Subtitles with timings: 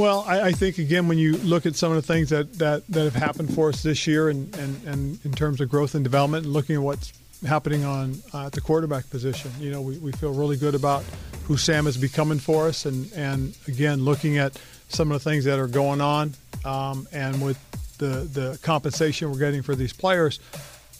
[0.00, 2.86] Well, I, I, think again when you look at some of the things that, that,
[2.86, 6.02] that have happened for us this year, and, and, and in terms of growth and
[6.02, 7.12] development, and looking at what's
[7.46, 11.04] happening on uh, at the quarterback position, you know, we, we feel really good about
[11.44, 14.58] who Sam is becoming for us, and and again looking at
[14.88, 16.32] some of the things that are going on,
[16.64, 17.58] um, and with
[17.98, 20.40] the the compensation we're getting for these players,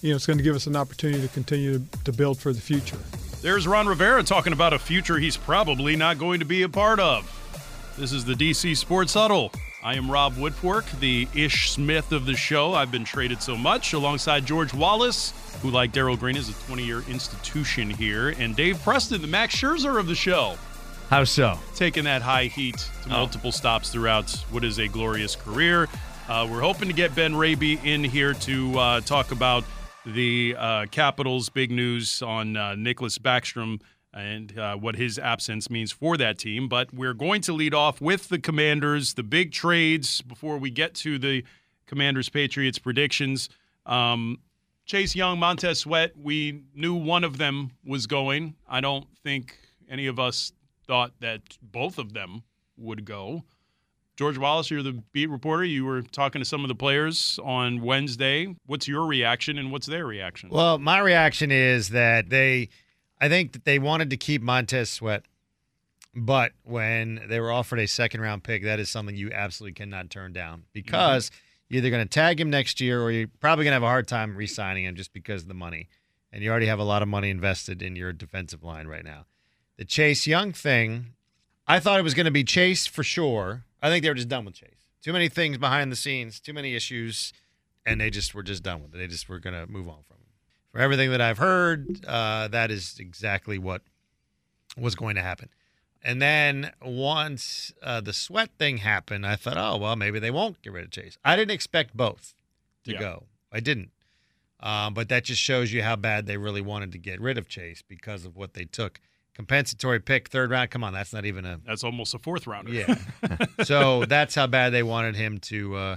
[0.03, 2.53] you know, it's going to give us an opportunity to continue to, to build for
[2.53, 2.99] the future.
[3.41, 7.01] There's Ron Rivera talking about a future he's probably not going to be a part
[7.01, 7.40] of.
[7.97, 9.53] This is the DC Sports Huddle.
[9.83, 12.73] I am Rob Woodfork, the Ish Smith of the show.
[12.75, 16.85] I've been traded so much alongside George Wallace, who, like Darrell Green, is a 20
[16.85, 20.57] year institution here, and Dave Preston, the Max Scherzer of the show.
[21.09, 21.59] How so?
[21.75, 23.11] Taking that high heat to oh.
[23.11, 25.89] multiple stops throughout what is a glorious career.
[26.29, 29.65] Uh, we're hoping to get Ben Raby in here to uh, talk about
[30.07, 33.81] the uh, Capitals' big news on uh, Nicklas Backstrom
[34.13, 36.69] and uh, what his absence means for that team.
[36.69, 40.95] But we're going to lead off with the Commanders, the big trades before we get
[40.97, 41.45] to the
[41.87, 43.49] Commanders Patriots predictions.
[43.87, 44.39] Um,
[44.85, 48.57] Chase Young, Montez Sweat, we knew one of them was going.
[48.69, 49.57] I don't think
[49.89, 50.53] any of us
[50.87, 52.43] thought that both of them
[52.77, 53.45] would go.
[54.17, 55.65] George Wallace, you're the beat reporter.
[55.65, 58.55] You were talking to some of the players on Wednesday.
[58.67, 60.51] What's your reaction and what's their reaction?
[60.51, 62.69] Well, my reaction is that they
[63.21, 65.25] I think that they wanted to keep Montez Sweat,
[66.15, 70.11] but when they were offered a second round pick, that is something you absolutely cannot
[70.11, 71.37] turn down because mm-hmm.
[71.69, 73.87] you're either going to tag him next year or you're probably going to have a
[73.87, 75.89] hard time re signing him just because of the money.
[76.33, 79.27] And you already have a lot of money invested in your defensive line right now.
[79.77, 81.15] The Chase Young thing,
[81.67, 83.65] I thought it was going to be Chase for sure.
[83.83, 84.87] I think they were just done with Chase.
[85.03, 87.33] Too many things behind the scenes, too many issues,
[87.87, 88.99] and they just were just done with it.
[88.99, 90.19] They just were going to move on from
[90.73, 93.83] for everything that I've heard, uh, that is exactly what
[94.77, 95.49] was going to happen.
[96.03, 100.63] And then once uh, the sweat thing happened, I thought, oh, well, maybe they won't
[100.63, 101.19] get rid of Chase.
[101.25, 102.35] I didn't expect both
[102.85, 102.99] to yeah.
[102.99, 103.25] go.
[103.53, 103.91] I didn't.
[104.61, 107.49] Um, but that just shows you how bad they really wanted to get rid of
[107.49, 109.01] Chase because of what they took.
[109.35, 110.71] Compensatory pick, third round.
[110.71, 111.61] Come on, that's not even a.
[111.65, 112.73] That's almost a fourth rounder.
[112.73, 112.95] Yeah.
[113.63, 115.97] so that's how bad they wanted him to uh,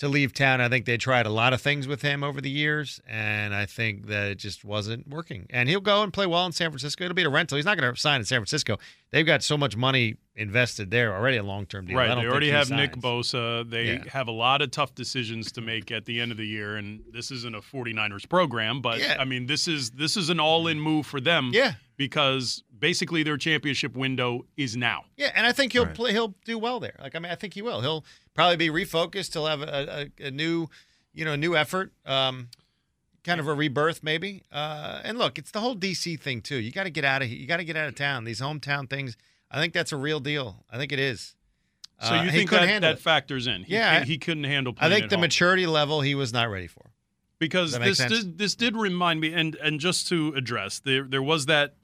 [0.00, 0.62] to leave town.
[0.62, 3.66] I think they tried a lot of things with him over the years, and I
[3.66, 5.46] think that it just wasn't working.
[5.50, 7.04] And he'll go and play well in San Francisco.
[7.04, 7.56] It'll be a rental.
[7.56, 8.78] He's not going to sign in San Francisco.
[9.10, 11.98] They've got so much money invested there already, a long term deal.
[11.98, 12.14] Right.
[12.14, 13.68] They already have Nick Bosa.
[13.68, 14.04] They yeah.
[14.08, 17.02] have a lot of tough decisions to make at the end of the year, and
[17.12, 19.18] this isn't a 49ers program, but yeah.
[19.20, 21.50] I mean, this is this is an all in move for them.
[21.52, 21.74] Yeah.
[22.00, 25.04] Because basically their championship window is now.
[25.18, 25.94] Yeah, and I think he'll right.
[25.94, 26.12] play.
[26.12, 26.96] He'll do well there.
[26.98, 27.82] Like I mean, I think he will.
[27.82, 29.34] He'll probably be refocused.
[29.34, 30.68] He'll have a, a, a new,
[31.12, 31.92] you know, new effort.
[32.06, 32.48] Um,
[33.22, 34.44] kind of a rebirth, maybe.
[34.50, 36.56] Uh, and look, it's the whole DC thing too.
[36.56, 37.36] You got to get out of here.
[37.36, 38.24] You got to get out of town.
[38.24, 39.18] These hometown things.
[39.50, 40.64] I think that's a real deal.
[40.70, 41.34] I think it is.
[42.02, 43.64] So you uh, think that, that factors in?
[43.64, 44.74] He, yeah, he, he couldn't handle.
[44.78, 45.20] I think the home.
[45.20, 46.92] maturity level he was not ready for.
[47.38, 51.44] Because this did, this did remind me, and and just to address, there there was
[51.46, 51.74] that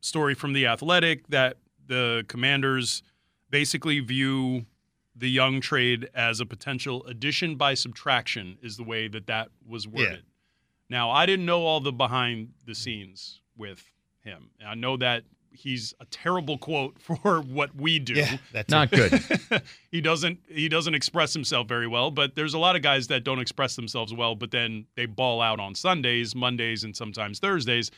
[0.00, 3.02] story from the Athletic that the Commanders
[3.50, 4.66] basically view
[5.14, 9.88] the young trade as a potential addition by subtraction is the way that that was
[9.88, 10.24] worded.
[10.24, 10.98] Yeah.
[10.98, 13.82] Now, I didn't know all the behind the scenes with
[14.22, 14.50] him.
[14.64, 15.24] I know that
[15.56, 18.14] he's a terrible quote for what we do.
[18.14, 19.22] Yeah, that's not good.
[19.90, 23.24] he doesn't he doesn't express himself very well, but there's a lot of guys that
[23.24, 27.90] don't express themselves well, but then they ball out on Sundays, Mondays, and sometimes Thursdays.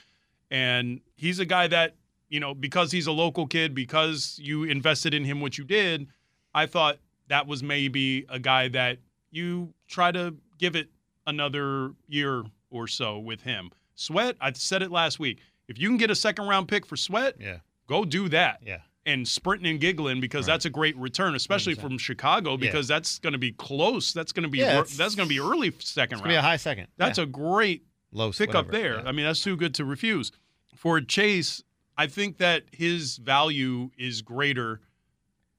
[0.51, 1.95] And he's a guy that,
[2.29, 6.07] you know, because he's a local kid, because you invested in him what you did,
[6.55, 6.99] I thought
[7.29, 8.99] that was maybe a guy that
[9.31, 10.89] you try to give it
[11.27, 13.71] another year or so with him.
[13.95, 15.39] Sweat, I said it last week.
[15.69, 17.59] If you can get a second round pick for Sweat, yeah.
[17.87, 18.61] go do that.
[18.65, 18.79] Yeah.
[19.05, 20.55] And sprinting and giggling because right.
[20.55, 21.81] that's a great return, especially 100%.
[21.81, 22.97] from Chicago because yeah.
[22.97, 24.13] that's going to be close.
[24.13, 26.29] That's going to be yeah, that's going to be early second round.
[26.29, 26.89] Be a high second.
[26.99, 27.25] That's yeah.
[27.25, 28.67] a great low pick whatever.
[28.67, 29.07] up there.
[29.07, 30.33] I mean, that's too good to refuse.
[30.75, 31.63] For Chase,
[31.97, 34.81] I think that his value is greater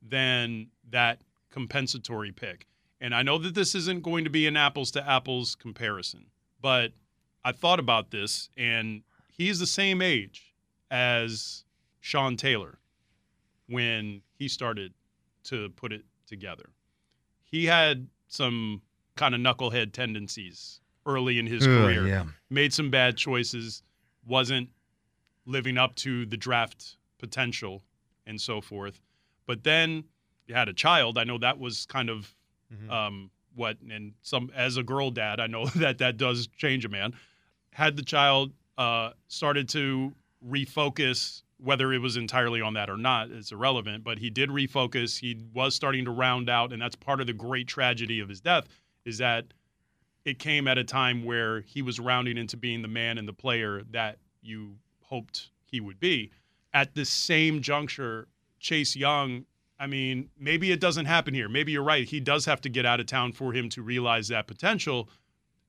[0.02, 2.68] than that compensatory pick.
[3.01, 6.25] And I know that this isn't going to be an apples to apples comparison,
[6.62, 6.92] but
[7.44, 10.54] I thought about this, and he's the same age
[10.92, 11.63] as
[12.00, 12.80] Sean Taylor
[13.68, 14.94] when he started
[15.45, 16.69] to put it together.
[17.44, 18.81] He had some
[19.16, 22.25] kind of knucklehead tendencies early in his career, yeah.
[22.50, 23.81] made some bad choices,
[24.25, 24.69] wasn't
[25.45, 27.83] living up to the draft potential,
[28.25, 29.01] and so forth.
[29.47, 30.03] But then
[30.45, 32.33] he had a child, I know that was kind of
[32.71, 32.91] mm-hmm.
[32.91, 36.89] um, what, and some as a girl dad, I know that that does change a
[36.89, 37.13] man.
[37.71, 40.13] Had the child, uh, started to
[40.47, 44.03] refocus whether it was entirely on that or not is irrelevant.
[44.03, 45.19] But he did refocus.
[45.19, 48.39] He was starting to round out, and that's part of the great tragedy of his
[48.39, 48.67] death
[49.06, 49.45] is that
[50.25, 53.33] it came at a time where he was rounding into being the man and the
[53.33, 56.31] player that you hoped he would be.
[56.74, 58.27] At the same juncture,
[58.60, 59.45] Chase Young,
[59.80, 61.48] I mean, maybe it doesn't happen here.
[61.50, 62.07] Maybe you're right.
[62.07, 65.10] He does have to get out of town for him to realize that potential.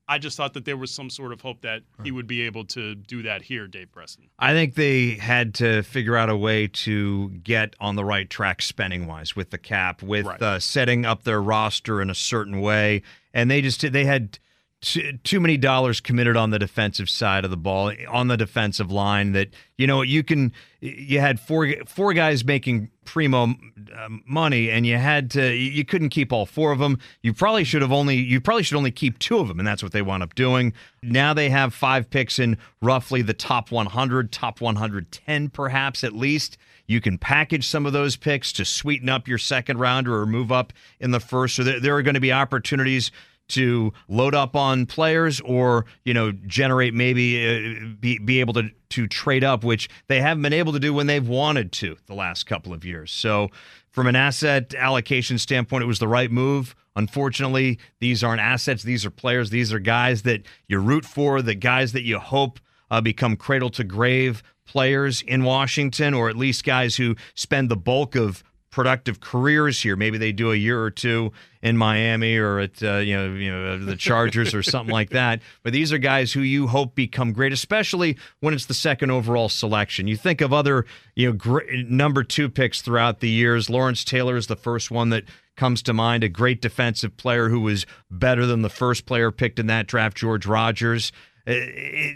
[0.09, 2.65] I just thought that there was some sort of hope that he would be able
[2.67, 4.29] to do that here, Dave Preston.
[4.41, 8.61] I think they had to figure out a way to get on the right track
[8.61, 10.43] spending wise with the cap, with Right.
[10.43, 13.03] uh, setting up their roster in a certain way,
[13.33, 14.39] and they just they had
[14.81, 18.91] too, too many dollars committed on the defensive side of the ball on the defensive
[18.91, 24.71] line that you know you can you had four four guys making primo um, money
[24.71, 26.99] and you had to you couldn't keep all four of them.
[27.23, 29.83] You probably should have only you probably should only keep two of them and that's
[29.83, 30.73] what they wound up doing.
[31.03, 36.57] Now they have five picks in roughly the top 100 top 110 perhaps at least.
[36.87, 40.51] You can package some of those picks to sweeten up your second rounder or move
[40.51, 41.55] up in the first.
[41.55, 43.13] So there, there are going to be opportunities
[43.51, 48.71] to load up on players or you know generate maybe uh, be, be able to
[48.91, 52.15] to trade up which they haven't been able to do when they've wanted to the
[52.15, 53.13] last couple of years.
[53.13, 53.49] So
[53.91, 56.75] from an asset allocation standpoint it was the right move.
[56.97, 58.83] Unfortunately these aren't assets.
[58.83, 59.51] These are players.
[59.51, 62.59] These are guys that you root for the guys that you hope
[62.91, 67.77] uh, become cradle to grave players in Washington or at least guys who spend the
[67.77, 69.97] bulk of productive careers here.
[69.97, 71.33] Maybe they do a year or two
[71.63, 75.41] in Miami or at uh, you know you know the Chargers or something like that.
[75.63, 79.49] But these are guys who you hope become great, especially when it's the second overall
[79.49, 80.07] selection.
[80.07, 83.69] You think of other you know gr- number two picks throughout the years.
[83.69, 85.25] Lawrence Taylor is the first one that
[85.57, 89.59] comes to mind, a great defensive player who was better than the first player picked
[89.59, 91.13] in that draft, George Rogers.
[91.47, 91.53] Uh,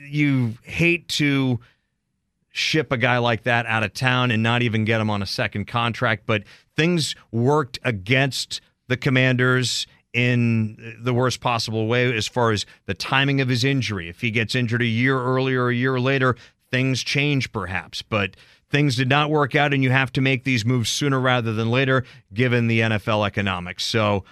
[0.08, 1.58] you hate to
[2.56, 5.26] ship a guy like that out of town and not even get him on a
[5.26, 6.22] second contract.
[6.24, 6.44] But
[6.76, 13.40] things worked against the Commanders in the worst possible way as far as the timing
[13.40, 14.08] of his injury.
[14.08, 16.36] If he gets injured a year earlier a year later,
[16.70, 18.02] things change perhaps.
[18.02, 18.36] But
[18.70, 21.72] things did not work out, and you have to make these moves sooner rather than
[21.72, 23.82] later, given the NFL economics.
[23.82, 24.24] So,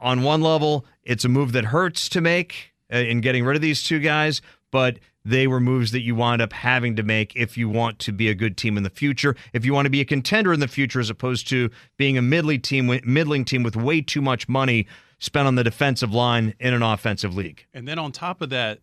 [0.00, 3.62] on one level, it's a move that hurts to make uh, in getting rid of
[3.62, 4.42] these two guys,
[4.72, 4.98] but
[5.28, 8.28] they were moves that you wind up having to make if you want to be
[8.28, 10.68] a good team in the future, if you want to be a contender in the
[10.68, 14.48] future, as opposed to being a middling team, with- middling team with way too much
[14.48, 14.86] money
[15.18, 17.66] spent on the defensive line in an offensive league.
[17.74, 18.78] And then on top of that,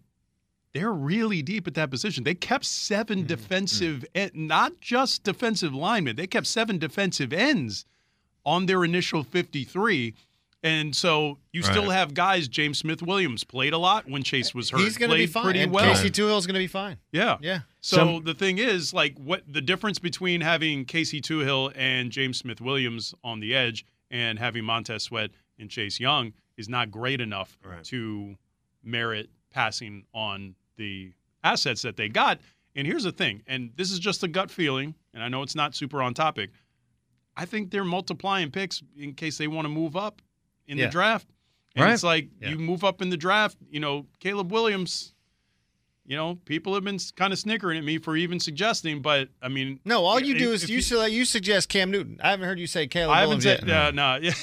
[0.73, 2.25] they're really deep at that position.
[2.25, 3.27] They kept 7 Mm-hmm.
[3.27, 6.17] defensive, en- not just defensive linemen.
[6.17, 7.85] They kept seven defensive ends
[8.45, 10.13] on their initial 53.
[10.65, 12.47] And so you still have guys.
[12.47, 14.81] James Smith Williams played a lot when Chase was hurt.
[14.81, 15.43] He's going to be fine.
[15.43, 15.85] pretty and well.
[15.93, 16.97] Casey Toohill's going to be fine.
[17.11, 17.37] Yeah.
[17.39, 17.59] Yeah.
[17.81, 22.39] So Some- the thing is, like, what the difference between having Casey Toohill and James
[22.39, 25.29] Smith Williams on the edge and having Montez Sweat
[25.59, 27.83] and Chase Young is not great enough Right.
[27.85, 28.35] to
[28.83, 31.11] merit passing on the
[31.43, 32.39] assets that they got.
[32.75, 35.55] And here's the thing, and this is just a gut feeling, and I know it's
[35.55, 36.49] not super on topic.
[37.37, 40.21] I think they're multiplying picks in case they want to move up
[40.67, 40.85] in Yeah.
[40.85, 41.27] the draft.
[41.75, 41.93] And Right.
[41.93, 42.49] it's like Yeah.
[42.51, 45.13] you move up in the draft, you know, Caleb Williams,
[46.05, 49.47] you know, people have been kind of snickering at me for even suggesting, but I
[49.49, 52.19] mean, No, all you if- do is if you, you suggest Cam Newton.
[52.23, 53.77] I haven't heard you say Caleb I haven't Williams said, yet.
[53.87, 54.33] uh, no, yeah.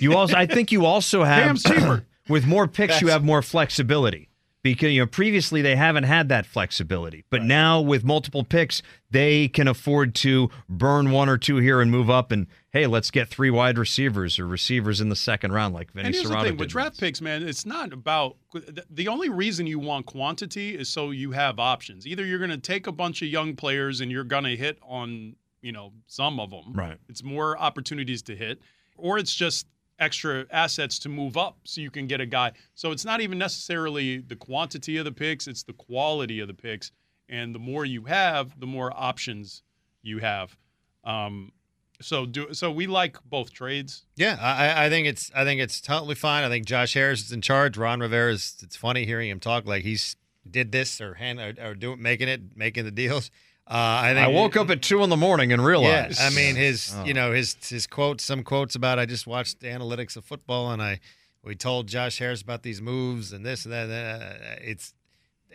[0.00, 2.06] You also, I think, you also have Cam's cheaper.
[2.28, 4.28] with more picks, you have more flexibility
[4.62, 9.48] because you know previously they haven't had that flexibility, but now with multiple picks, they
[9.48, 12.30] can afford to burn one or two here and move up.
[12.30, 16.06] And hey, let's get three wide receivers or receivers in the second round, like Vinny
[16.06, 19.66] And here's the thing with draft picks, man, it's not about the- the only reason
[19.66, 22.06] you want quantity is so you have options.
[22.06, 24.78] Either you're going to take a bunch of young players and you're going to hit
[24.82, 26.72] on, you know, some of them.
[26.72, 26.98] Right.
[27.08, 28.60] It's more opportunities to hit,
[28.96, 29.66] or it's just
[29.98, 32.52] extra assets to move up so you can get a guy.
[32.74, 36.54] So it's not even necessarily the quantity of the picks, it's the quality of the
[36.54, 36.90] picks.
[37.28, 39.62] And the more you have, the more options
[40.02, 40.56] you have.
[41.04, 41.52] Um,
[42.00, 44.04] so do so we like both trades.
[44.16, 46.42] Yeah, I, I- think it's I think it's totally fine.
[46.44, 47.76] I think Josh Harris is in charge.
[47.78, 48.56] Ron Rivera is.
[48.62, 50.16] It's funny hearing him talk like he's
[50.50, 53.30] did this or hand or, or doing making it making the deals.
[53.66, 56.20] Uh, I think I woke up at two in the morning and Yeah, realized.
[56.20, 57.04] I mean his Oh.
[57.04, 60.70] you know his his quotes some quotes about I just watched the analytics of football
[60.72, 61.00] and I
[61.44, 63.88] we told Josh Harris about these moves and this and that.
[63.90, 64.94] Uh, it's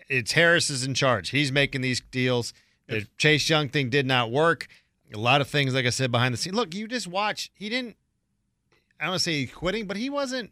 [0.10, 1.30] it's Harris is in charge.
[1.30, 2.54] He's making these deals.
[2.88, 4.68] The Chase Young thing did not work.
[5.14, 6.56] A lot of things, like I said, behind the scenes.
[6.56, 7.52] Look, you just watch.
[7.54, 7.98] He didn't.
[9.00, 10.52] I don't want to say he's quitting, but he wasn't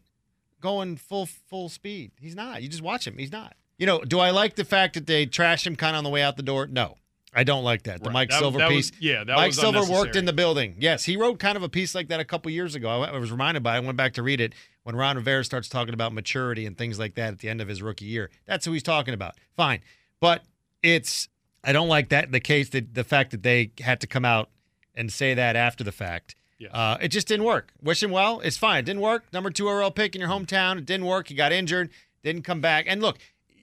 [0.60, 2.12] going full full speed.
[2.20, 2.62] He's not.
[2.62, 3.16] You just watch him.
[3.18, 3.54] He's not.
[3.78, 6.10] You know, do I like the fact that they trashed him kind of on the
[6.10, 6.66] way out the door?
[6.66, 6.96] No.
[7.36, 8.00] I don't like that.
[8.02, 8.12] The Right.
[8.14, 8.90] Mike That- Silver that piece.
[8.90, 10.76] was- yeah, that Mike Silver worked in the building.
[10.78, 12.88] Yes, he wrote kind of a piece like that a couple years ago.
[13.02, 13.74] I, I was reminded by.
[13.74, 13.76] it.
[13.76, 16.98] I went back to read it when Ron Rivera starts talking about maturity and things
[16.98, 18.30] like that at the end of his rookie year.
[18.46, 19.34] That's who he's talking about.
[19.56, 19.80] Fine,
[20.20, 20.44] but
[20.82, 21.28] it's
[21.62, 24.50] I don't like that the case that the fact that they had to come out
[24.94, 26.36] and say that after the fact.
[26.58, 26.68] Yeah.
[26.70, 27.70] Uh, it just didn't work.
[27.82, 28.40] Wish him well.
[28.40, 28.78] It's fine.
[28.78, 29.30] It didn't work.
[29.30, 30.78] Number two overall pick in your hometown.
[30.78, 31.28] It didn't work.
[31.28, 31.90] He got injured.
[32.24, 32.86] Didn't come back.
[32.88, 33.18] And look,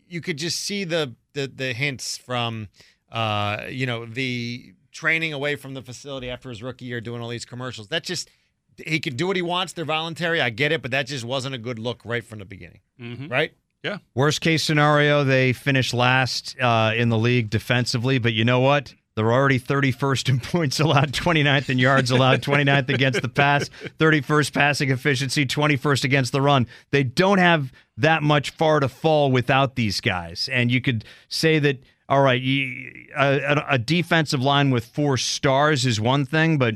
[0.08, 2.68] you could just see the the, the hints from
[3.14, 7.30] uh, you know the training away from the facility after his rookie year, doing all
[7.30, 7.88] these commercials.
[7.88, 8.30] That just
[8.84, 9.74] he can do what he wants.
[9.74, 10.42] They're voluntary.
[10.42, 12.80] I get it, but that just wasn't a good look right from the beginning.
[13.00, 13.30] Mhm.
[13.32, 13.54] Right?
[13.84, 13.98] Yeah.
[14.16, 18.94] Worst case scenario, they finish last uh, in the league defensively, but you know what?
[19.16, 24.54] They're already 31st in points allowed, 29th in yards allowed, 29th against the pass, 31st
[24.54, 26.68] passing efficiency, 21st against the run.
[26.92, 30.50] They don't have that much far to fall without these guys.
[30.52, 35.86] And you could say that, all right, you, a, a defensive line with four stars
[35.86, 36.76] is one thing, but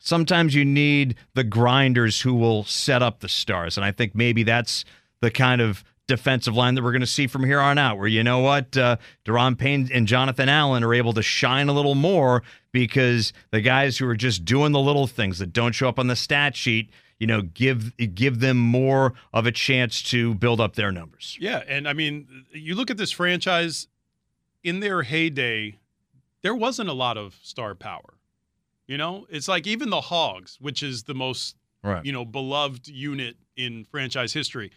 [0.00, 3.76] sometimes you need the grinders who will set up the stars.
[3.76, 4.84] And I think maybe that's
[5.20, 8.06] the kind of defensive line that we're going to see from here on out, where
[8.06, 11.94] you know what, uh, Daron Payne and Jonathan Allen are able to shine a little
[11.94, 15.98] more because the guys who are just doing the little things that don't show up
[15.98, 20.60] on the stat sheet, you know, give give them more of a chance to build
[20.60, 21.36] up their numbers.
[21.40, 23.88] Yeah, and I mean, you look at this franchise
[24.62, 25.78] in their heyday,
[26.42, 28.14] there wasn't a lot of star power.
[28.86, 32.04] You know, it's like even the Hogs, which is the most Right.
[32.04, 34.72] you know beloved unit in franchise history.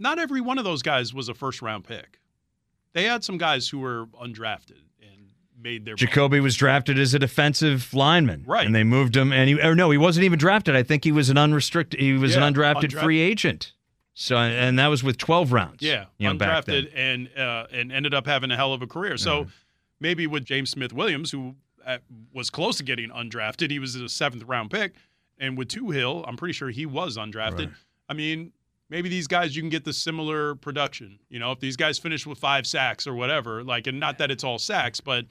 [0.00, 2.18] Not every one of those guys was a first round pick.
[2.92, 5.28] They had some guys who were undrafted and
[5.60, 8.66] made their Jacoby was drafted as a defensive lineman, Right.
[8.66, 10.74] And they moved him, and he or no, he wasn't even drafted.
[10.74, 13.72] I think he was an unrestricted, he was Yeah, an undrafted undra- free agent.
[14.14, 15.82] So, and that was with twelve rounds.
[15.82, 19.16] Yeah, you know, undrafted and uh, and ended up having a hell of a career.
[19.16, 19.46] So
[20.00, 21.54] maybe with James Smith Williams, who
[21.86, 21.98] uh,
[22.32, 24.94] was close to getting undrafted, he was a seventh round pick,
[25.38, 27.58] and with Toohill, I'm pretty sure he was undrafted.
[27.58, 27.68] Right.
[28.08, 28.52] I mean,
[28.90, 31.18] maybe these guys you can get the similar production.
[31.28, 34.30] You know, if these guys finish with five sacks or whatever, like, and not that
[34.30, 35.24] it's all sacks, but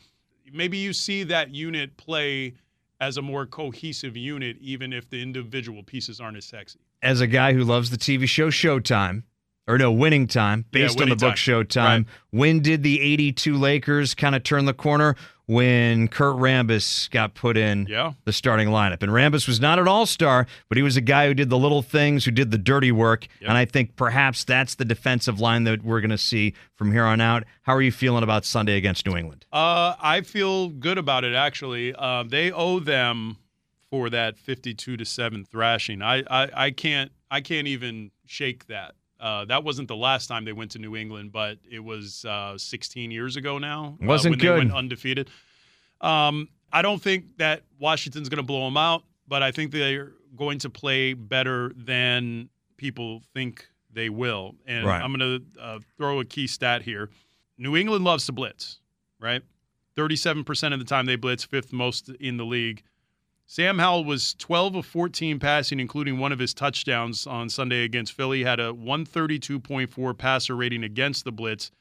[0.51, 2.55] maybe you see that unit play
[3.01, 6.79] as a more cohesive unit, even if the individual pieces aren't as sexy.
[7.01, 9.23] as a guy who loves the TV show Showtime,
[9.67, 11.37] or no, Winning Time, Yeah, based on the Winning book Time.
[11.37, 11.85] Showtime.
[11.85, 12.05] Right.
[12.31, 15.15] When did the 82 Lakers kind of turn the corner?
[15.49, 18.13] When Kurt Rambis got put in Yeah.
[18.23, 19.01] the starting lineup.
[19.01, 21.57] And Rambis was not an all star, but he was a guy who did the
[21.57, 23.25] little things, who did the dirty work.
[23.41, 23.49] Yep.
[23.49, 27.03] And I think perhaps that's the defensive line that we're going to see from here
[27.03, 27.45] on out.
[27.63, 29.47] How are you feeling about Sunday against New England?
[29.51, 31.95] Uh, I feel good about it actually.
[31.97, 33.37] Uh, they owe them
[33.89, 36.03] for that fifty-two to seven thrashing.
[36.03, 38.93] I, I, I can't I can't even shake that.
[39.19, 42.57] Uh, that wasn't the last time they went to New England, but it was uh,
[42.57, 43.97] 16 years ago now.
[44.01, 44.53] uh, Wasn't when good.
[44.53, 45.29] They went undefeated.
[46.01, 50.13] Um, I don't think that Washington's going to blow them out, but I think they're
[50.35, 54.55] going to play better than people think they will.
[54.65, 55.01] And Right.
[55.01, 57.09] I'm going to uh, throw a key stat here.
[57.57, 58.79] New England loves to blitz,
[59.19, 59.41] right?
[59.97, 62.83] 37% of the time they blitz, fifth most in the league.
[63.51, 68.13] Sam Howell was 12 of 14 passing, including one of his touchdowns on Sunday against
[68.13, 68.43] Philly.
[68.43, 71.71] Had a 132.4 passer rating against the blitz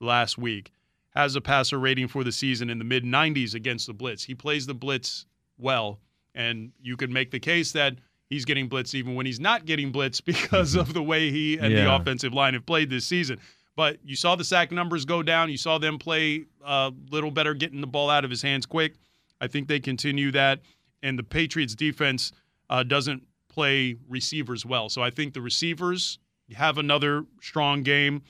[0.00, 0.72] last week.
[1.10, 4.24] Has a passer rating for the season in the mid 90s against the blitz.
[4.24, 6.00] He plays the blitz well,
[6.34, 7.94] and you could make the case that
[8.28, 11.72] he's getting blitz even when he's not getting blitz because of the way he and
[11.72, 13.38] the offensive line have played this season.
[13.76, 15.48] But you saw the sack numbers go down.
[15.48, 18.94] You saw them play a little better, getting the ball out of his hands quick.
[19.40, 20.58] I think they continue that.
[21.04, 22.32] And the Patriots defense
[22.68, 24.88] uh, doesn't play receivers well.
[24.88, 26.18] So I think the receivers
[26.52, 28.22] have another strong game.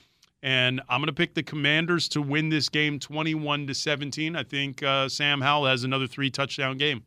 [0.43, 4.35] And I'm going to pick the Commanders to win this game 21 to 17.
[4.35, 7.03] I think uh, Sam Howell has another three touchdown game.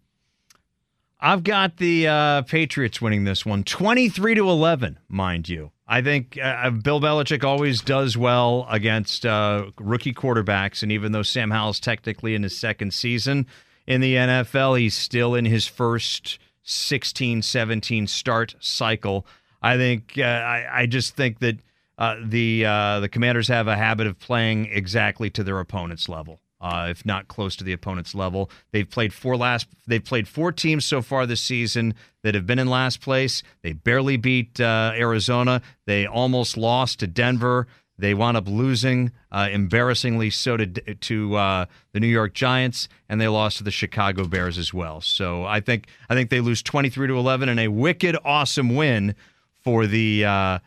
[1.20, 5.72] I've got the uh, Patriots winning this one 23 to eleven, mind you.
[5.86, 11.22] I think uh, Bill Belichick always does well against uh, rookie quarterbacks, and even though
[11.22, 13.46] Sam Howell's technically in his second season
[13.88, 19.26] in the NFL, he's still in his first 16, 17 start cycle.
[19.62, 21.56] I think uh, I, I just think that
[21.96, 26.38] uh, the uh, the Commanders have a habit of playing exactly to their opponent's level
[26.60, 28.50] uh, if not close to the opponent's level.
[28.72, 29.68] They've played four last.
[29.86, 33.42] They've played four teams so far this season that have been in last place.
[33.62, 35.62] They barely beat uh, Arizona.
[35.86, 37.68] They almost lost to Denver.
[37.98, 43.20] They wound up losing, uh, embarrassingly so to to uh, the New York Giants, and
[43.20, 45.00] they lost to the Chicago Bears as well.
[45.00, 48.74] So I think I think they lose twenty three to eleven in a wicked awesome
[48.76, 49.14] win
[49.64, 50.24] for the.
[50.24, 50.58] Uh,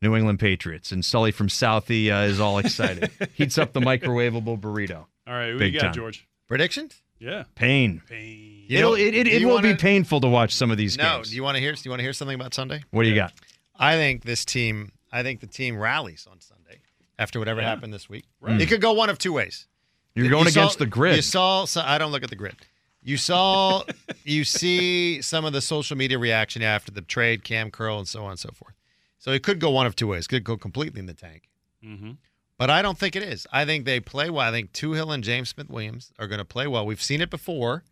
[0.00, 3.10] New England Patriots and Sully from Southie uh, is all excited.
[3.34, 5.06] Heats up the microwavable burrito.
[5.26, 5.94] All right, who Big you got, time.
[5.94, 6.24] George?
[6.46, 7.02] Predictions?
[7.18, 7.42] Yeah.
[7.56, 8.00] Pain.
[8.08, 8.64] Pain.
[8.68, 11.16] You It'll, it it, it will wanna- be painful to watch some of these No.
[11.16, 11.30] games.
[11.30, 11.72] Do you want to hear?
[11.72, 12.84] Do you want to hear something about Sunday?
[12.92, 13.32] what do you got?
[13.74, 14.92] I think this team.
[15.12, 16.80] I think the team rallies on Sunday
[17.18, 17.68] after whatever Yeah.
[17.68, 18.24] happened this week.
[18.40, 18.60] Right.
[18.60, 19.66] It could go one of two ways.
[20.14, 21.16] You're You going saw- against the grid.
[21.16, 21.64] You saw.
[21.64, 22.56] So I don't look at the grid.
[23.02, 23.84] You saw.
[24.24, 28.24] you see some of the social media reaction after the trade, Cam Curl, and so
[28.24, 28.74] on and so forth.
[29.18, 30.26] So it could go one of two ways.
[30.26, 31.48] It could go completely in the tank.
[31.84, 32.12] Mm-hmm.
[32.56, 33.46] But I don't think it is.
[33.52, 34.46] I think they play well.
[34.48, 36.84] I think Hill and James Smith Williams are going to play well.
[36.84, 37.84] We've seen it before.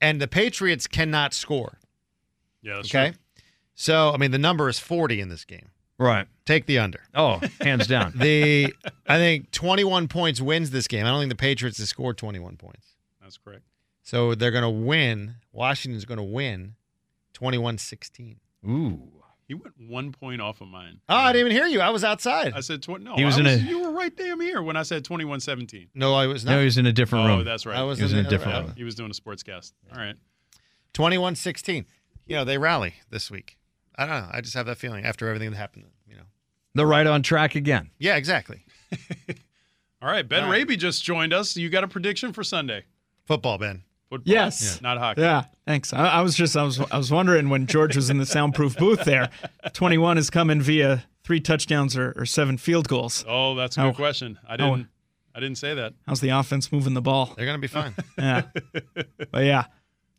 [0.00, 1.78] And the Patriots cannot score.
[2.62, 2.76] Yeah.
[2.76, 3.10] That's Okay.
[3.10, 3.18] true.
[3.74, 5.70] So, I mean, the number is 40 in this game.
[6.06, 6.26] Right.
[6.46, 7.00] Take the under.
[7.14, 8.12] Oh, hands down.
[8.16, 8.74] The
[9.06, 11.06] I think 21 points wins this game.
[11.06, 12.86] I don't think the Patriots have scored 21 points.
[13.22, 13.62] That's correct.
[14.02, 15.36] So they're going to win.
[15.52, 16.74] Washington's going to win
[17.34, 18.36] 21-16.
[18.68, 19.00] Ooh.
[19.46, 21.00] He went one point off of mine.
[21.08, 21.80] Oh, I didn't even hear you.
[21.80, 22.52] I was outside.
[22.54, 23.04] I said twenty.
[23.04, 25.88] No, He was I in a- You were right damn here when I said 21-17.
[25.94, 26.52] No, I was not.
[26.52, 27.40] No, he was in a different Oh, room.
[27.40, 27.76] Oh, that's right.
[27.76, 28.66] I was, He was in, in a different room.
[28.66, 28.74] room.
[28.76, 29.74] He was doing a sports cast.
[29.92, 30.14] All right.
[30.94, 31.84] 21-16.
[32.26, 33.56] You know, they rally this week.
[33.96, 34.28] I don't know.
[34.32, 36.22] I just have that feeling after everything that happened, you know.
[36.74, 37.90] They're right on track again.
[37.98, 38.64] Yeah, exactly.
[40.02, 40.26] All right.
[40.26, 40.58] Ben All right.
[40.58, 41.56] Raby just joined us.
[41.56, 42.84] You got a prediction for Sunday?
[43.26, 43.82] Football, Ben.
[44.08, 44.32] Football.
[44.32, 44.80] Yes.
[44.80, 45.20] Not hockey.
[45.20, 45.92] Yeah, thanks.
[45.92, 48.76] I, I was just I was I was wondering when George was in the soundproof
[48.76, 49.30] booth there.
[49.72, 53.24] Twenty one is coming via three touchdowns or, or seven field goals.
[53.28, 53.96] Oh, that's a How- good oh.
[53.96, 54.38] question.
[54.48, 54.56] I oh.
[54.56, 54.88] didn't.
[55.32, 55.94] I didn't say that.
[56.08, 57.34] How's the offense moving the ball?
[57.36, 57.94] They're going to be fine.
[58.18, 58.42] Yeah,
[59.30, 59.66] but yeah,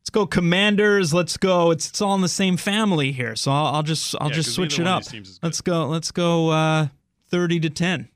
[0.02, 1.14] let's go Commanders.
[1.14, 1.72] Let's go.
[1.72, 4.50] It's it's all in the same family here, so I'll, I'll just I'll Yeah, just
[4.50, 5.04] 'cause switch it up.
[5.04, 5.46] these teams is good.
[5.48, 5.88] Let's go.
[5.88, 6.50] Let's go.
[6.50, 6.88] Uh,
[7.30, 8.10] Thirty to ten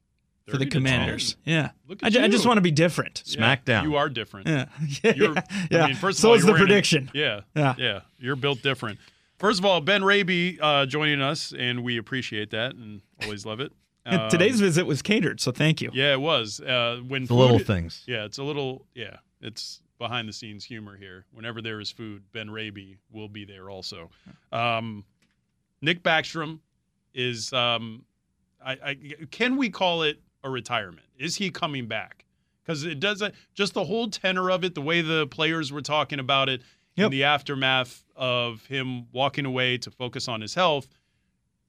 [0.47, 1.37] for the Commanders.
[1.45, 1.53] 10.
[1.53, 1.69] Yeah,
[2.03, 3.23] I, ju- I just want to be different.
[3.25, 3.83] Yeah, Smackdown.
[3.83, 4.47] You are different.
[4.47, 4.65] Yeah,
[5.03, 5.33] yeah, You're,
[5.71, 5.83] yeah.
[5.83, 7.09] I mean, first of so all, is the wearing a- prediction.
[7.13, 7.75] yeah, Yeah.
[7.77, 7.99] yeah.
[8.19, 8.99] You're built different.
[9.39, 13.59] First of all, Ben Raby uh, joining us, and we appreciate that and always love
[13.61, 13.71] it.
[14.07, 15.89] Um, today's visit was catered, so thank you.
[15.91, 18.03] yeah, it was uh, when The little things.
[18.05, 18.85] Yeah, it's a little.
[18.93, 21.25] Yeah, it's behind the scenes humor here.
[21.31, 24.09] Whenever there is food, Ben Raby will be there also.
[24.51, 25.03] Um,
[25.81, 26.59] Nick Backstrom
[27.13, 27.51] is.
[27.53, 28.05] Um,
[28.65, 28.97] I, I
[29.31, 31.07] can we call it a retirement?
[31.17, 32.25] Is he coming back?
[32.63, 33.35] Because it doesn't.
[33.53, 36.61] Just the whole tenor of it, the way the players were talking about it
[36.97, 40.87] in the aftermath of him walking away to focus on his health,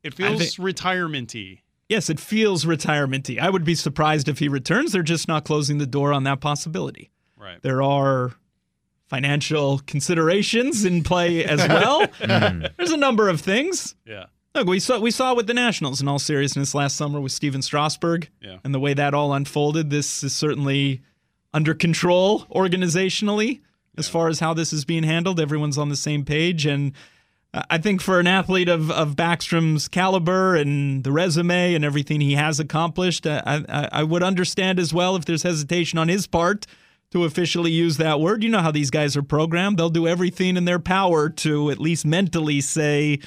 [0.03, 1.61] it feels think- retirement-y.
[1.89, 3.39] Yes, it feels retirementy.
[3.39, 4.93] I would be surprised if he returns.
[4.93, 7.11] They're just not closing the door on that possibility.
[7.47, 7.63] Right.
[7.63, 8.33] There are
[9.09, 12.07] financial considerations in play as well.
[12.77, 13.95] There's a number of things.
[14.05, 14.27] Yeah.
[14.55, 17.63] Look, we saw we saw with the Nationals in all seriousness last summer with Stephen
[17.63, 18.59] Strasburg Yeah.
[18.65, 19.91] and the way that all unfolded.
[19.91, 21.03] This is certainly
[21.55, 23.61] under control organizationally
[23.97, 25.39] as far as how this is being handled.
[25.41, 26.93] Everyone's on the same page and
[27.55, 32.21] uh, I think for an athlete of, of Backstrom's caliber and the resume and everything
[32.21, 36.09] he has accomplished, uh, I, I, I would understand as well if there's hesitation on
[36.09, 36.67] his part
[37.17, 38.43] to officially use that word.
[38.43, 39.79] You know how these guys are programmed.
[39.79, 43.21] They'll do everything in their power to at least mentally say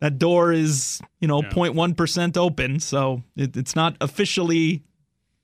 [0.00, 1.50] that door is, you know, Yeah.
[1.50, 2.80] 0.1% open.
[2.80, 4.82] So it, it's not officially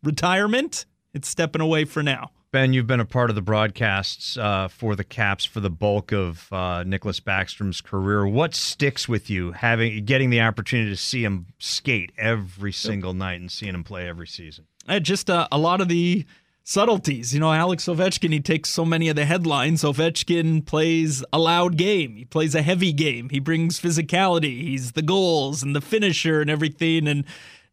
[0.03, 0.87] retirement.
[1.15, 2.31] It's stepping away for now.
[2.53, 6.13] Ben, you've been a part of the broadcasts uh, for the Caps for the bulk
[6.13, 8.27] of uh, Nicklas Backstrom's career.
[8.27, 13.41] What sticks with you having getting the opportunity to see him skate every single night
[13.41, 14.67] and seeing him play every season?
[14.89, 16.25] Uh, just uh, a lot of the
[16.67, 17.33] subtleties.
[17.33, 19.83] You know, Alex Ovechkin, he takes so many of the headlines.
[19.83, 22.17] Ovechkin plays a loud game.
[22.17, 23.29] He plays a heavy game.
[23.29, 24.63] He brings physicality.
[24.63, 27.07] He's the goals and the finisher and everything.
[27.07, 27.25] And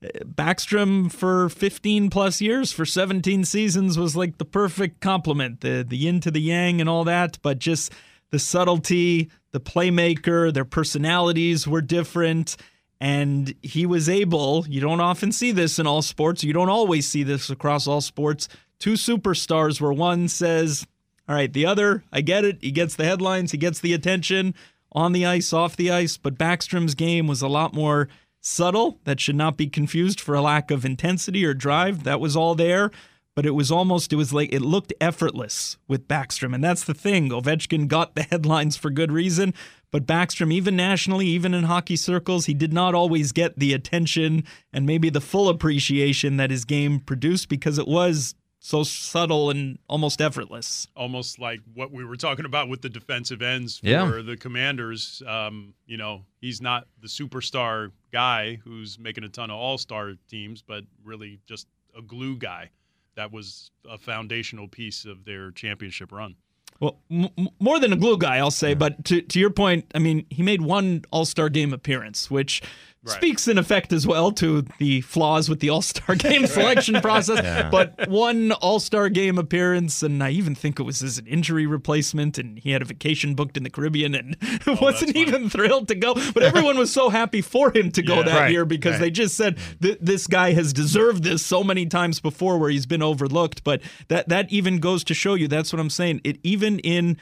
[0.04, 5.84] uh, Backstrom for 15 plus years, for 17 seasons, was like the perfect complement, the,
[5.88, 7.40] the yin to the yang and all that.
[7.42, 7.92] But just
[8.30, 12.58] the subtlety, the playmaker, their personalities were different
[13.02, 17.06] and he was able you don't often see this in all sports you don't always
[17.08, 18.48] see this across all sports
[18.80, 20.86] two superstars where one says
[21.28, 22.58] all right the other i get it.
[22.62, 23.52] He gets the headlines.
[23.52, 24.54] He gets the attention
[24.94, 26.18] on the ice off the ice.
[26.18, 28.08] But backstrom's game was a lot more
[28.42, 29.00] subtle.
[29.06, 32.04] That should not be confused for a lack of intensity or drive.
[32.04, 32.92] That was all there.
[33.36, 36.54] But it was almost it was like it looked effortless with Backstrom.
[36.54, 37.30] And that's the thing.
[37.30, 39.56] Ovechkin got the headlines for good reason.
[39.92, 44.44] But Backstrom even nationally even in hockey circles he did not always get the attention
[44.72, 49.78] and maybe the full appreciation that his game produced because it was so subtle and
[49.90, 54.22] almost effortless almost like what we were talking about with the defensive ends for Yeah.
[54.26, 55.22] the commanders.
[55.28, 60.14] Um, you know, he's not the superstar guy who's making a ton of all star
[60.30, 62.70] teams, but really just a glue guy.
[63.16, 66.36] That was a foundational piece of their championship run.
[66.80, 68.74] Well, m- more than a glue guy, I'll say.
[68.76, 72.62] But to to your point, I mean, he made one All Star game appearance, which
[73.06, 73.16] Right.
[73.18, 77.70] speaks in effect as well to the flaws with the All Star game selection process.
[77.70, 81.66] But one All Star game appearance, and I even think it was as an injury
[81.66, 84.38] replacement, and he had a vacation booked in the Caribbean and
[84.68, 86.14] Oh, wasn't even thrilled to go.
[86.34, 88.24] But everyone was so happy for him to go Yeah.
[88.24, 89.02] that Right, year because right.
[89.02, 92.86] they just said th- this guy has deserved this so many times before where he's
[92.86, 93.66] been overlooked.
[93.66, 96.22] But that that even goes to show you that's what I'm saying.
[96.24, 97.18] It even in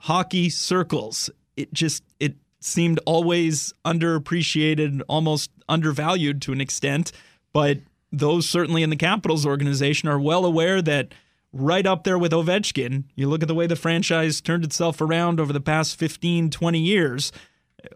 [0.00, 7.12] hockey circles, it just it seemed always underappreciated, almost undervalued to an extent.
[7.52, 7.78] But
[8.10, 11.14] those certainly in the Capitals organization are well aware that
[11.52, 15.40] right up there with Ovechkin, you look at the way the franchise turned itself around
[15.40, 17.32] over the past 15, 20 years.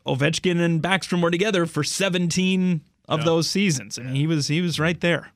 [0.07, 4.81] Ovechkin and Backstrom were together for 17 of those seasons, and he was he was
[4.81, 5.33] right there.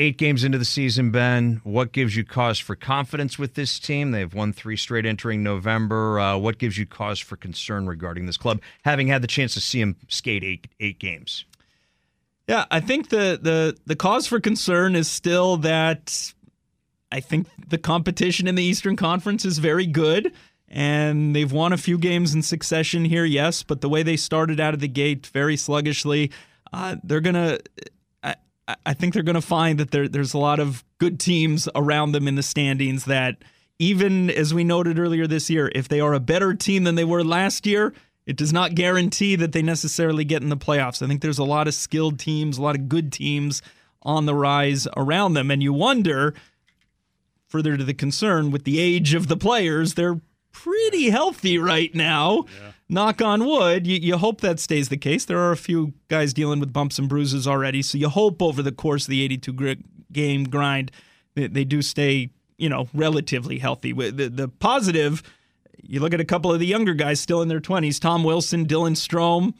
[0.00, 1.60] Eight games into the season, Ben.
[1.64, 4.12] What gives you cause for confidence with this team?
[4.12, 6.20] They've won three straight entering November.
[6.20, 9.60] Uh, what gives you cause for concern regarding this club, having had the chance to
[9.60, 11.44] see him skate eight eight games?
[12.46, 16.32] Yeah, I think the the the cause for concern is still that
[17.10, 20.32] I think the competition in the Eastern Conference is very good.
[20.68, 24.60] And they've won a few games in succession here, yes, but the way they started
[24.60, 26.30] out of the gate very sluggishly,
[26.72, 27.58] uh, they're gonna.
[28.84, 32.28] I, think they're gonna find that there, there's a lot of good teams around them
[32.28, 33.06] in the standings.
[33.06, 33.36] That
[33.78, 37.04] even as we noted earlier this year, if they are a better team than they
[37.04, 37.94] were last year,
[38.26, 41.02] it does not guarantee that they necessarily get in the playoffs.
[41.02, 43.62] I think there's a lot of skilled teams, a lot of good teams
[44.02, 45.50] on the rise around them.
[45.50, 46.34] And you wonder,
[47.46, 50.20] further to the concern, with the age of the players, they're
[50.52, 52.44] pretty healthy right now.
[52.88, 53.86] Knock on wood.
[53.86, 55.24] You, you hope that stays the case.
[55.24, 57.82] There are a few guys dealing with bumps and bruises already.
[57.82, 59.72] So you hope over the course of the 82 gr-
[60.10, 60.90] game grind
[61.34, 63.92] that they do stay, you know, relatively healthy.
[63.92, 65.22] With The, the positive,
[65.82, 68.66] you look at a couple of the younger guys still in their 20s Tom Wilson,
[68.66, 69.52] Dylan Strome.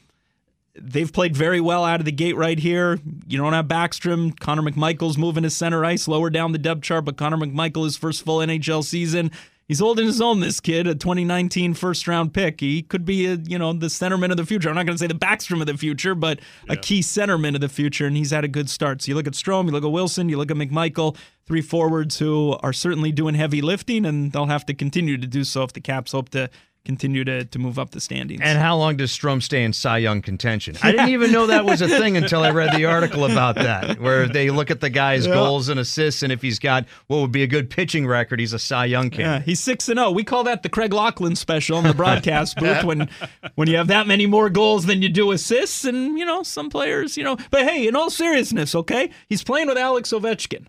[0.80, 2.98] They've played very well out of the gate right here.
[3.26, 4.38] You don't have Backstrom.
[4.38, 7.96] Connor McMichael's moving to center ice, lower down the depth chart, but Connor McMichael, his
[7.96, 9.32] first full NHL season.
[9.68, 12.60] He's holding his own, this kid, a 2019 first round pick.
[12.60, 14.70] He could be, a, you know, the centerman of the future.
[14.70, 17.60] I'm not going to say the Backstrom of the future, but a key centerman of
[17.60, 19.02] the future, and he's had a good start.
[19.02, 22.18] So you look at Strome, you look at Wilson, you look at McMichael, three forwards
[22.18, 25.74] who are certainly doing heavy lifting, and they'll have to continue to do so if
[25.74, 26.48] the Caps hope to
[26.84, 28.40] continue to, to move up the standings.
[28.42, 30.76] And how long does Strome stay in Cy Young contention?
[30.82, 34.00] I didn't even know that was a thing until I read the article about that,
[34.00, 37.32] where they look at the guy's goals and assists, and if he's got what would
[37.32, 39.46] be a good pitching record, he's a Cy Young Yeah, candidate.
[39.46, 40.10] he's six and zero.
[40.10, 43.08] We call that the Craig Laughlin special in the broadcast booth when
[43.56, 46.70] when you have that many more goals than you do assists, and you know some
[46.70, 47.36] players, you know.
[47.50, 50.66] But hey, in all seriousness, okay, he's playing with Alex Ovechkin.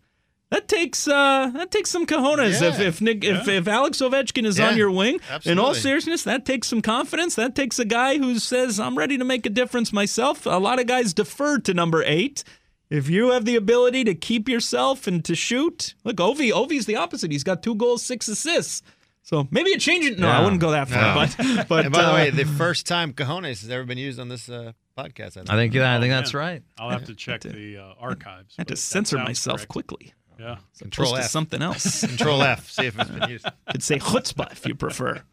[0.51, 2.61] That takes uh that takes some cojones.
[2.61, 2.87] If Yeah.
[2.87, 6.43] if Nick if, if Alex Ovechkin is Yeah, on your wing, in all seriousness, that
[6.45, 7.35] takes some confidence.
[7.35, 10.79] That takes a guy who says, "I'm ready to make a difference myself." A lot
[10.79, 12.43] of guys defer to number eight.
[12.89, 16.95] If you have the ability to keep yourself and to shoot, look, Ovi, Ovi's the
[16.95, 17.31] opposite.
[17.31, 18.81] He's got two goals, six assists.
[19.21, 20.05] So maybe a change.
[20.05, 20.99] it- No, I wouldn't go that far.
[20.99, 21.13] No.
[21.37, 24.19] But but and by the uh, way, the first time cojones has ever been used
[24.19, 25.37] on this uh, podcast.
[25.37, 25.49] I think.
[25.51, 26.41] I think I think Oh, that's man.
[26.41, 26.63] right.
[26.79, 28.55] I'll have to check the uh, archives.
[28.57, 29.69] I had to censor myself correct.
[29.69, 30.13] quickly.
[30.39, 30.57] Yeah.
[30.79, 31.29] Control Post to F.
[31.31, 32.01] something else.
[32.07, 32.69] Control F.
[32.69, 33.45] See if it's been used.
[33.71, 35.21] Could say chutzpah if you prefer.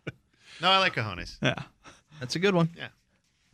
[0.63, 1.37] No, I like cojones.
[1.43, 1.55] Yeah.
[2.19, 2.71] That's a good one.
[2.75, 2.89] Yeah.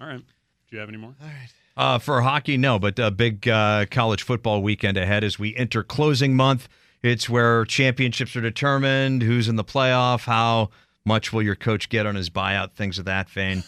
[0.01, 0.19] All right.
[0.21, 0.25] Do
[0.71, 1.17] you have any more?
[1.21, 1.49] All right.
[1.77, 5.83] Uh, for hockey, no, but a big uh, college football weekend ahead as we enter
[5.83, 6.69] closing month.
[7.03, 10.71] It's where championships are determined, who's in the playoff, how
[11.05, 13.63] much will your coach get on his buyout, things of that vein.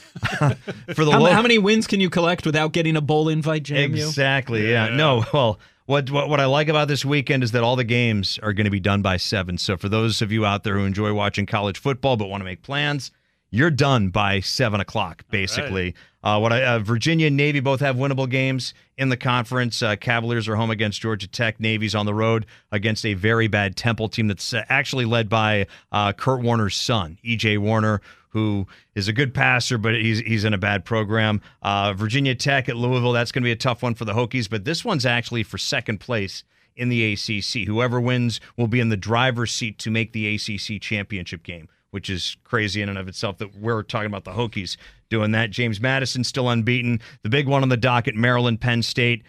[0.94, 3.64] for the How, lo- how many wins can you collect without getting a bowl invite,
[3.64, 3.94] JMU?
[3.94, 4.70] Exactly.
[4.70, 4.90] Yeah.
[4.90, 5.25] No.
[5.35, 8.53] Well, what, what what I like about this weekend is that all the games are
[8.53, 9.59] going to be done by seven.
[9.59, 12.44] So for those of you out there who enjoy watching college football but want to
[12.44, 13.11] make plans,
[13.51, 15.25] you're done by seven o'clock.
[15.31, 19.83] Basically, uh, what I, uh, Virginia and Navy both have winnable games in the conference.
[19.83, 21.61] Uh, Cavaliers are home against Georgia Tech.
[21.61, 25.66] Navy's on the road against a very bad Temple team that's uh, actually led by
[25.92, 28.01] uh, Kurt Warner's son, EJ Warner
[28.35, 31.40] who is a good passer, but he's he's in a bad program.
[31.62, 34.51] Uh, Virginia Tech at Louisville, that's going to be a tough one for the Hokies,
[34.51, 36.44] but this one's actually for second place
[36.77, 37.66] in the ACC.
[37.66, 42.11] Whoever wins will be in the driver's seat to make the ACC championship game, which
[42.11, 44.77] is crazy in and of itself that we're talking about the Hokies
[45.09, 45.51] doing that.
[45.51, 47.01] James Madison still unbeaten.
[47.23, 49.23] The big one on the docket, Maryland, Penn State.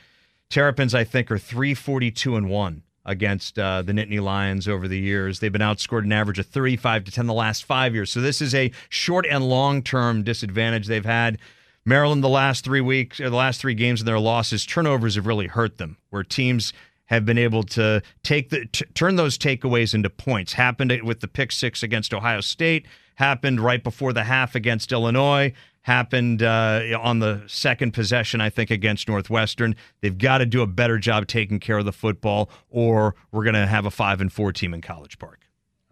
[0.50, 5.40] Terrapins, I think, are 342 and 1 against uh, the Nittany Lions over the years.
[5.40, 8.12] They've been outscored an average of 35 to 10 the last five years.
[8.12, 11.38] So this is a short and long term disadvantage they've had.
[11.86, 15.28] Maryland, the last three weeks, or the last three games and their losses, turnovers have
[15.28, 16.74] really hurt them, where teams
[17.06, 20.54] have been able to take the t- turn those takeaways into points.
[20.54, 22.88] Happened with the pick six against Ohio State.
[23.16, 25.54] Happened right before the half against Illinois.
[25.86, 29.76] Happened uh, on the second possession, I think, against Northwestern.
[30.02, 33.54] They've got to do a better job taking care of the football, or we're going
[33.54, 35.42] to have a five and four team in College Park.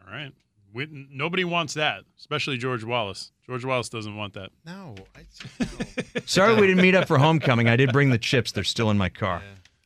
[0.03, 0.31] All right.
[0.73, 3.31] We, nobody wants that, especially George Wallace.
[3.45, 4.49] George Wallace doesn't want that.
[4.65, 5.25] No, I,
[5.59, 6.21] no.
[6.25, 7.69] Sorry we didn't meet up for homecoming.
[7.69, 8.51] I did bring the chips.
[8.51, 9.43] They're still in my car.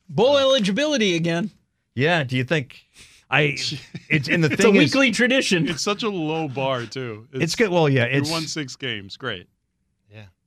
[0.08, 1.50] Bowl eligibility again.
[1.94, 2.24] Yeah.
[2.24, 2.86] Do you think
[3.30, 3.58] I?
[4.08, 5.68] It's and the It's a thing is, weekly tradition.
[5.68, 7.28] It's such a low bar too.
[7.34, 7.68] it's good.
[7.68, 9.18] Well, yeah, You it's won six games.
[9.18, 9.46] Great.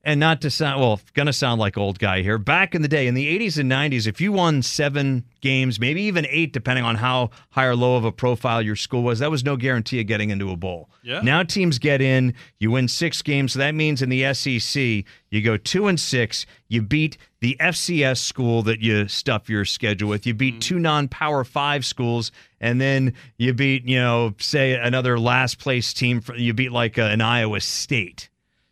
[0.04, 2.38] And not to sound well, gonna sound like old guy here.
[2.38, 6.02] Back in the day, in the 80s and 90s, if you won seven games, maybe
[6.04, 9.30] even eight, depending on how high or low of a profile your school was, that
[9.30, 10.90] was no guarantee of getting into a bowl.
[11.04, 11.22] Yeah.
[11.22, 15.42] Now teams get in, you win six games, so that means in the SEC you
[15.42, 16.46] go two and six.
[16.68, 20.26] You beat the FCS school that you stuff your schedule with.
[20.26, 25.58] You beat two non-power five schools, and then you beat you know say another last
[25.58, 26.22] place team.
[26.22, 28.30] For, you beat like uh, an Iowa State.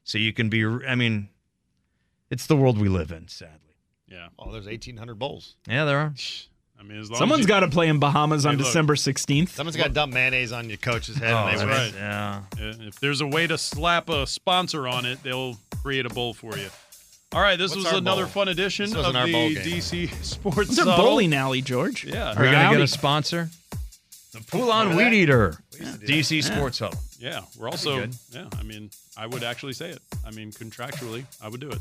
[0.09, 1.29] So you can be, I mean,
[2.31, 3.75] it's the world we live in, sadly.
[4.07, 4.29] Yeah.
[4.39, 5.55] oh, there's 1,800 bowls.
[5.67, 6.15] Yeah, there are.
[6.79, 8.65] I mean, as long Someone's as you, got to play in Bahamas on Hey, look.
[8.65, 9.49] December 16th.
[9.49, 11.31] Someone's got to dump mayonnaise on your coach's head.
[11.31, 11.99] Oh, and they that's right.
[12.01, 12.41] Yeah.
[12.87, 16.57] If there's a way to slap a sponsor on it, they'll create a bowl for
[16.57, 16.69] you.
[17.31, 18.31] All right, this What's was another bowl?
[18.31, 19.57] fun edition of wasn't our the bowl game.
[19.63, 22.03] DC Sports It's a bowling alley, George.
[22.03, 22.81] Yeah, Are we going to get Howdy.
[22.81, 23.49] a sponsor?
[24.39, 25.55] The Poulan Weed Eater.
[25.73, 26.99] DC Sports Huddle.
[27.19, 27.41] yeah.
[27.57, 28.15] We're also good.
[28.31, 28.45] yeah.
[28.59, 29.99] I mean, I would actually say it.
[30.25, 31.79] I mean, contractually, I would do it,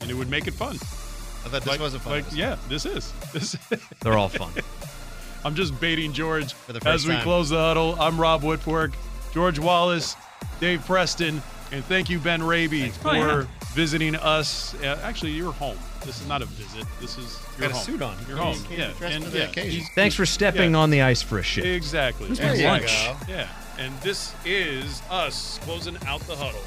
[0.00, 0.74] and it would make it fun.
[0.76, 2.12] I thought this like, wasn't fun.
[2.12, 3.12] Like, yeah, this is.
[3.32, 3.56] This.
[4.02, 4.52] They're all fun.
[5.44, 7.22] I'm just baiting George For the as we time.
[7.22, 7.96] close the huddle.
[8.00, 8.92] I'm Rob Woodfork,
[9.32, 10.16] George Wallace,
[10.60, 11.40] Dave Preston,
[11.72, 13.44] and thank you, Ben Raby, for Oh, yeah.
[13.72, 14.74] visiting us.
[14.82, 15.78] Uh, actually, you're home.
[16.04, 16.86] This is not a visit.
[17.00, 18.16] This is your Got a suit on.
[18.28, 18.62] You're home.
[18.64, 19.70] came Yeah, and for the yeah, occasion.
[19.80, 20.78] he's- Thanks for stepping Yeah.
[20.78, 21.66] on the ice for a shit.
[21.66, 22.28] Exactly.
[22.32, 23.26] There you Exactly.
[23.26, 23.32] go.
[23.32, 23.48] Yeah.
[23.78, 26.62] And this is us closing out the huddle.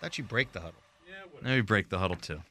[0.00, 0.82] thought you break the huddle.
[1.08, 1.14] Yeah.
[1.42, 2.42] Now you break the huddle too.